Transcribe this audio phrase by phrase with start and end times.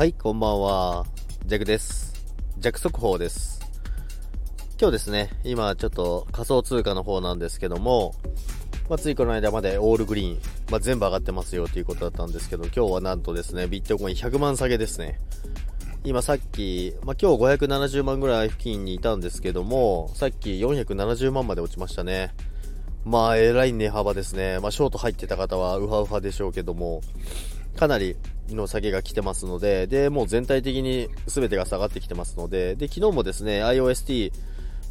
[0.00, 1.04] はい、こんばんは。
[1.44, 2.14] ジャクです。
[2.56, 3.60] ジャク速報です。
[4.80, 8.14] 今日ですね、今ちょっと仮想通貨の方なんですけども、
[8.88, 15.20] まあ、ついこの間までオールグリーン、まあ、全部上がってますよということだったんですけど、今日はなんとですね、ビットコイン100万下げですね。
[16.02, 22.32] 今さっき、まあ、今日570万ぐらい付近にいたんですけども、さっき470万まで落ちましたね。
[23.04, 24.60] まあ、えらい値幅ですね。
[24.60, 27.02] まあ、ショート入ってた方はウハウハでしょうけども、
[27.76, 28.16] かなり
[28.48, 34.32] の下げが来てますので、で、もう全体的に全てが下がってきてますので、で、昨日もですね、IOST、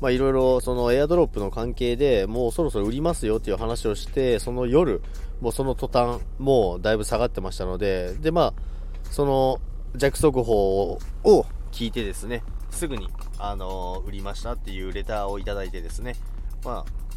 [0.02, 5.02] まあいろいろそのエアドロップの関係でもうそろそろ売りますよっていう話をして、その夜、
[5.42, 9.60] もうその途端、もうだいぶ下がってましたので、で、まあ、その
[9.96, 13.10] 弱速報を聞いてですね、すぐに、
[13.42, 16.16] あの売りましたっていうレターをいただいてですね、
[16.64, 17.10] まあ、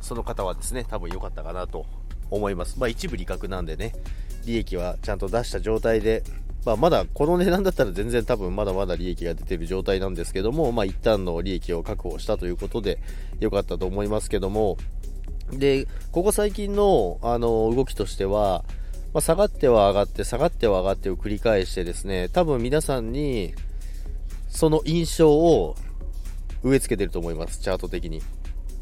[0.00, 1.86] その方はですね、多分良かったかなと
[2.30, 2.78] 思います。
[2.78, 3.92] まあ一部利確なんでね、
[4.46, 6.22] 利益はちゃんと出した状態で、
[6.64, 12.98] まあ、まだこの値段だったら全然多分まだまだ利益が出てる状態なんですけども、まあ、一旦の利益を確保したということで
[13.40, 14.76] 良かったと思いますけども、
[15.52, 18.64] で、ここ最近のあの動きとしては、
[19.12, 23.54] まあ、下がっては上がって、下がっては上がってを繰り返してですね、多分皆さんに
[24.48, 25.76] その印象を
[26.62, 28.22] 植え付けてると思います、チャート的に。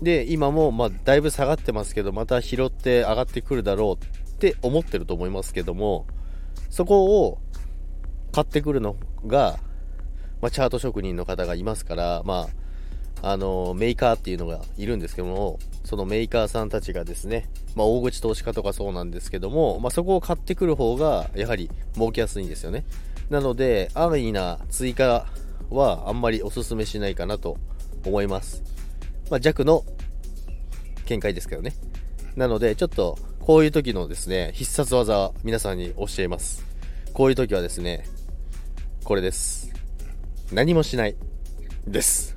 [0.02, 6.06] で、今もまあだいぶ下がってますけど、また拾って上がってくるだろうって思ってると思いますけども、
[6.70, 7.38] そこを
[8.30, 8.94] 買ってくるの
[9.26, 9.58] が、
[10.40, 12.46] まあ、チャート職人の方がいますから、ま
[13.20, 22.84] あ、あのメーカーっていうのがいるんですけども、そのメーカーさんたちがですね、まあ、大口投資家とかそうなんですけども、まあ、そこを買ってくる方が、やはり儲けやすいんですよね。
[23.30, 25.26] なので、安易な追加
[25.68, 27.56] はあんまりお勧めしないかなと
[28.06, 28.62] 思います。
[29.30, 29.84] まあ、弱の
[31.06, 31.74] 見解ですけどね。
[32.36, 36.66] なので、ちょっと、こういう時のですね、必殺技、皆さんに教えます。
[37.14, 38.04] こういう時はですね、
[39.04, 39.72] これです。
[40.52, 41.16] 何もしない。
[41.86, 42.36] です。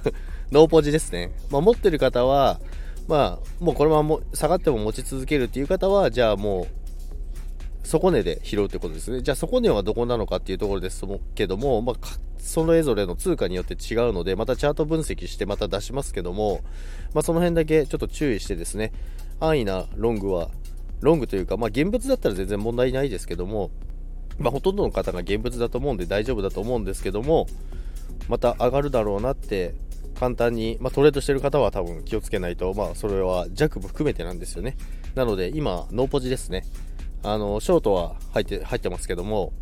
[0.52, 1.32] ノーポジですね。
[1.48, 2.60] まあ、持ってる方は、
[3.08, 6.66] まあ、もうこのまま下がっても持ち続けるっていう方は、じゃあも
[7.84, 9.22] う、底値で拾うってことですね。
[9.22, 11.02] じゃあ底値はどこなのかっていうところです
[11.34, 11.96] けども、まあ、
[12.36, 16.60] それぞれの通貨によって違うので、またチャート分析してまた出しますけども、
[17.14, 18.92] まあ、その辺だけちょっと注意してですね、
[19.40, 20.50] 安易なロングは、
[21.00, 23.70] ロングというか、まあ、現物だったら全然問題ないですけども、
[24.38, 27.46] まあ、ほとんどの方が現物だと思うんで大丈夫だと思うんですけども、
[28.28, 29.74] また上がるだろうなって、
[30.18, 34.76] 簡単に、まあ、トレードしてる方は多分気をつけないと、まあ、それは弱部含めてなんですよね。
[35.14, 36.64] なので、今、ノーポジですね。
[37.22, 39.52] あの、ショートは入って、入ってますけども、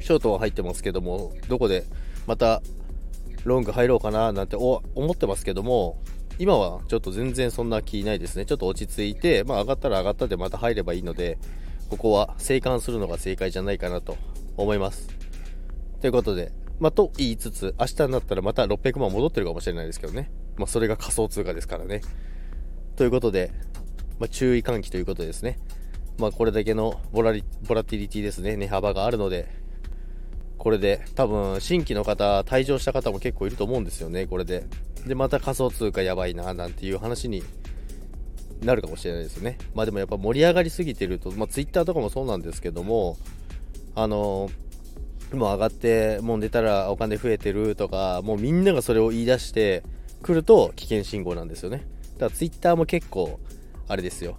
[0.00, 1.84] ショートは入ってますけども、どこで
[2.26, 2.62] また
[3.44, 5.98] ロング入ろうかななんて思ってますけども、
[6.38, 8.44] 今はちょっと全然そんな気ないですね。
[8.44, 11.38] ちょっと落ち着いて、まあ上がったら上がったでまた入ればいいので、
[11.88, 14.16] ここは生還するのが正解じゃないかなと
[14.56, 15.08] 思います。
[16.00, 20.30] ということで、まあと言いつつ、明日になったらまた600万戻ってるかもしれないですけどね。
[20.56, 22.02] まあそれが仮想通貨ですからね。
[22.96, 23.52] ということで、
[24.18, 25.58] まあ注意喚起ということですね。
[26.18, 29.48] まあこれだけのボラリボラティリティですね、値幅があるので、
[30.58, 34.66] これで多分新規の方、退場した方も結構いると思うんですよね、これで。
[35.06, 37.42] で、また仮想通貨やばいな、なんていう話に
[38.62, 39.56] なるかもしれないですよね。
[39.74, 43.16] まあでもやっぱ盛り上がりすぎてると、まあ Twitter とかもそうなんですけども、
[43.94, 44.50] あの
[45.32, 49.82] もう上がって、もう出たらお金増えてるとか、もうみんながそれを言い出して
[50.22, 51.86] くると危険信号なんですよね。
[52.18, 53.38] だから Twitter も結構、
[53.88, 54.36] あれですよ。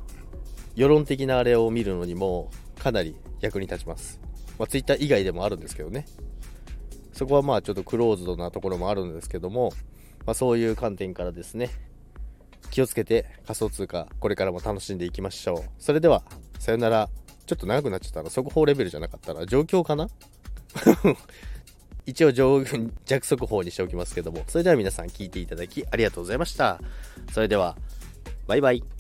[0.76, 4.20] 世論的なあれを見るのにもかなり役に立ちます。
[4.60, 6.06] まあ、Twitter 以外でもあるんですけどね。
[7.14, 9.74] そこはまあちょっとクローズドなところもあるんですけども、
[10.28, 11.70] まあ、そういう観点からですね、
[12.70, 15.70] 気をつけて仮想通貨、これからも楽しんでいきましょう。
[15.80, 16.22] それでは、
[16.60, 17.10] さよなら。
[17.46, 20.10] ちょっと長くなっちゃったら、速報レベルじゃなかったら、状況かな？
[22.06, 22.62] 一応上
[23.06, 26.82] 弱速報にしておきますけども、それでは皆さん聞いていただきありがとうございました。
[27.32, 27.78] それでは、
[28.48, 28.97] バイバイ。